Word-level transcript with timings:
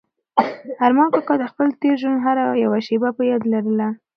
ارمان 0.85 1.09
کاکا 1.13 1.35
د 1.39 1.43
خپل 1.51 1.67
تېر 1.81 1.95
ژوند 2.01 2.19
هره 2.25 2.43
یوه 2.63 2.79
شېبه 2.87 3.09
په 3.17 3.21
یاد 3.31 3.43
لرله. 3.53 3.87